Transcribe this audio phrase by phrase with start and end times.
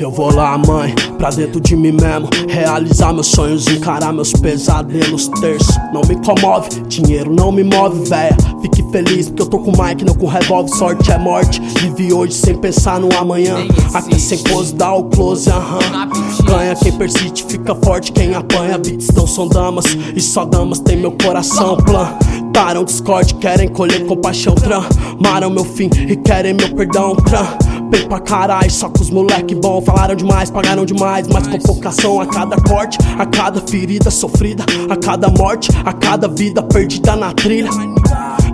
[0.00, 2.30] Eu vou lá, mãe, pra dentro de mim mesmo.
[2.48, 5.28] Realizar meus sonhos, encarar meus pesadelos.
[5.28, 8.34] Terço, não me comove, dinheiro não me move, véia.
[8.62, 10.74] Fique feliz porque eu tô com Mike, não com revólver.
[10.74, 11.60] Sorte é morte.
[11.82, 13.56] Vive hoje sem pensar no amanhã.
[13.92, 16.08] Até sem pose, dá o close, aham.
[16.44, 18.78] Ganha quem persiste, fica forte quem apanha.
[18.78, 19.84] Beats não são damas,
[20.16, 21.76] e só damas tem meu coração.
[21.76, 24.54] Plantaram discord, querem colher compaixão.
[24.54, 27.14] Tramaram meu fim e querem meu perdão.
[27.16, 29.82] Tram bem pra caralho, só com os moleque bom.
[29.82, 34.96] Falaram demais, pagaram demais, mas com focação a cada corte, a cada ferida sofrida, a
[34.96, 37.70] cada morte, a cada vida perdida na trilha.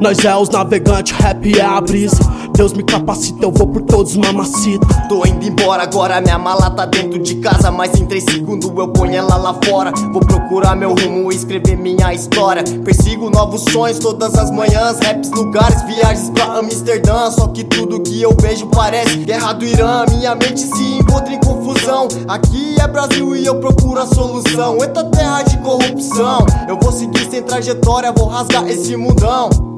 [0.01, 2.19] Nós é os navegantes, rap é a brisa.
[2.56, 4.87] Deus me capacita, eu vou por todos mamacita.
[5.10, 7.70] Tô indo embora agora, minha mala tá dentro de casa.
[7.70, 9.92] Mas em três segundos eu ponho ela lá fora.
[10.10, 12.65] Vou procurar meu rumo e escrever minha história.
[12.82, 14.98] Persigo novos sonhos todas as manhãs.
[15.01, 17.30] Raps, lugares, viagens pra Amsterdã.
[17.30, 20.07] Só que tudo que eu vejo parece guerra do Irã.
[20.09, 22.09] Minha mente se encontra em confusão.
[22.26, 24.79] Aqui é Brasil e eu procuro a solução.
[24.80, 26.46] Eita terra de corrupção.
[26.66, 29.76] Eu vou seguir sem trajetória, vou rasgar esse mundão.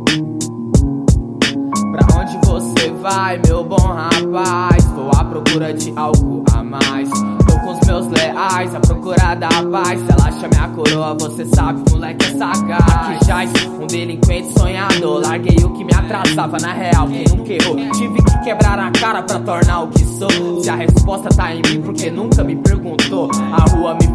[2.16, 4.84] Onde você vai, meu bom rapaz?
[4.86, 7.08] Vou à procura de algo a mais.
[7.10, 10.00] Tô com os meus leais à procura da paz.
[10.00, 12.80] Se ela chama a coroa, você sabe, moleque é sagaz.
[12.80, 15.22] Aqui jaz um delinquente sonhador.
[15.22, 17.76] Larguei o que me atrasava, na real, quem nunca errou.
[17.92, 20.62] Tive que quebrar a cara pra tornar o que sou.
[20.62, 23.30] Se a resposta tá em mim, porque nunca me perguntou.
[23.52, 24.06] A rua me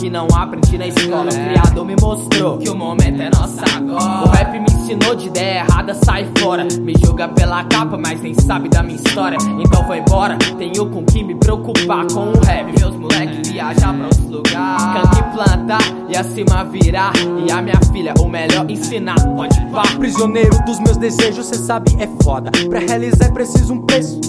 [0.00, 1.30] que não aprendi na escola.
[1.30, 4.24] O criador me mostrou que o momento é nosso agora.
[4.24, 6.64] O rap me ensinou de ideia errada, sai fora.
[6.64, 9.38] Me julga pela capa, mas nem sabe da minha história.
[9.58, 12.66] Então vou embora, tenho com que me preocupar com o rap.
[12.78, 14.84] Meus moleques viajar pra outros lugares.
[14.84, 17.12] Canto e plantar e acima virar.
[17.46, 19.16] E a minha filha, o melhor ensinar.
[19.34, 19.82] Pode pá.
[19.98, 22.50] Prisioneiro dos meus desejos, cê sabe, é foda.
[22.68, 24.20] Pra realizar é preciso um preço.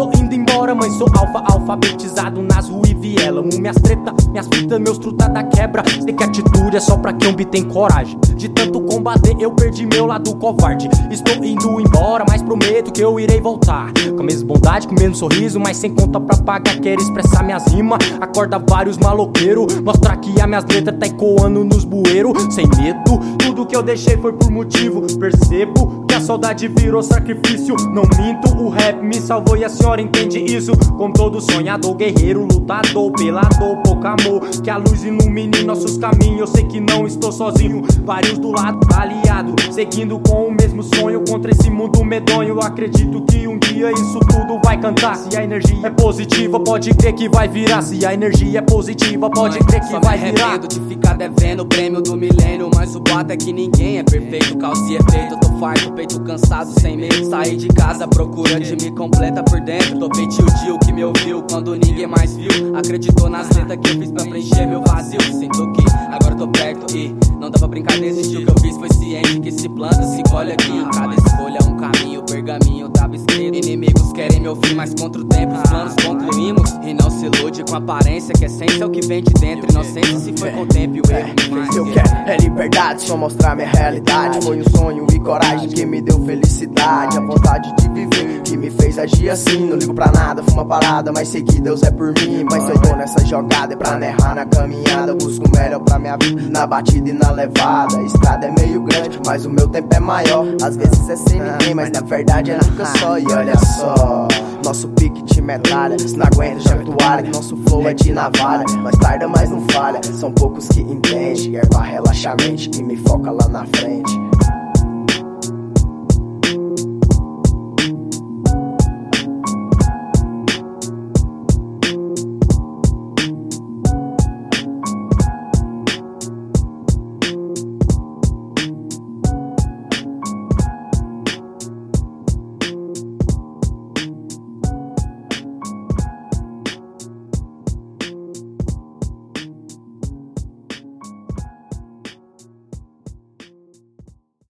[0.00, 3.40] Estou indo embora, mãe, sou alfa, alfabetizado nas ruas e viela.
[3.40, 5.82] Amo minhas treta, minhas fitas, meus truta da quebra.
[6.02, 8.18] Sei que atitude é só pra quem obtém coragem.
[8.34, 10.88] De tanto combater, eu perdi meu lado covarde.
[11.10, 13.92] Estou indo embora, mas prometo que eu irei voltar.
[14.16, 16.80] Com a mesma bondade, com o mesmo sorriso, mas sem conta pra pagar.
[16.80, 19.82] Quero expressar minhas rimas, acorda vários maloqueiros.
[19.82, 22.54] Mostrar que as minhas letras tá ecoando nos bueiros.
[22.54, 25.02] Sem medo, tudo que eu deixei foi por motivo.
[25.18, 27.74] Percebo a saudade virou sacrifício.
[27.94, 30.72] Não minto, o rap me salvou e a senhora entende isso.
[30.98, 34.46] Com todo sonhador, guerreiro, lutador, pelador, pouco amor.
[34.62, 36.40] Que a luz ilumine nossos caminhos.
[36.40, 37.82] Eu sei que não estou sozinho.
[38.04, 42.50] Vários do lado, aliado, seguindo com o mesmo sonho contra esse mundo medonho.
[42.50, 45.16] Eu acredito que um dia isso tudo vai cantar.
[45.16, 47.80] Se a energia é positiva, pode crer que vai virar.
[47.80, 50.58] Se a energia é positiva, pode crer que vai virar.
[50.58, 52.70] de ficar devendo o prêmio do milênio.
[52.74, 54.58] Mas o boato é que ninguém é perfeito.
[54.58, 57.28] Causa e efeito, tô farto, peito cansado, sem medo.
[57.30, 59.98] Saí de casa à procura de me completa por dentro.
[59.98, 62.76] Topei tio Dio que me ouviu quando ninguém mais viu.
[62.76, 65.20] Acreditou nas letras que eu fiz pra preencher meu vazio.
[65.22, 68.76] Sinto que agora eu tô perto e não dá pra brincar estilo que eu fiz.
[68.76, 70.84] Foi ciente que se planta, se colhe aqui.
[70.92, 73.56] Cada escolha é um caminho, pergaminho tava escrito.
[73.56, 76.70] Inimigos querem me ouvir, mas contra o tempo os planos concluímos.
[76.82, 79.70] E não se ilude com aparência, que essência é o que vem de dentro.
[79.70, 82.36] Inocência se foi com o tempo e o erro me fez Eu que- quero é
[82.38, 84.44] liberdade, só mostrar minha realidade.
[84.44, 87.18] Foi um sonho e coragem que me deu felicidade.
[87.18, 89.66] A vontade de viver que me fez agir assim.
[89.66, 92.44] Não ligo pra nada, fumo uma parada, mas sei que Deus é por mim.
[92.50, 95.14] Mas eu tô nessa jogada, é pra não errar na caminhada.
[95.14, 97.98] Busco o melhor pra minha vida, na batida e na levada.
[97.98, 100.46] A estrada é meio grande, mas o meu tempo é maior.
[100.62, 103.18] Às vezes é sem ninguém, mas na verdade é nunca só.
[103.18, 104.28] E olha só.
[104.64, 107.30] Nosso pique de metralha, se não aguenta, joga toalha.
[107.30, 108.64] Nosso flow é de navalha.
[108.82, 110.00] Nós tarda, mas não falha.
[110.02, 111.56] São poucos que entendem.
[111.56, 114.12] Erva relaxa a mente e me foca lá na frente.